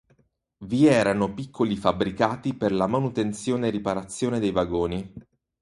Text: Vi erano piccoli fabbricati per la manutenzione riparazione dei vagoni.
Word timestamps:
Vi 0.65 0.87
erano 0.87 1.31
piccoli 1.31 1.75
fabbricati 1.77 2.55
per 2.55 2.71
la 2.71 2.87
manutenzione 2.87 3.69
riparazione 3.69 4.39
dei 4.39 4.49
vagoni. 4.51 5.13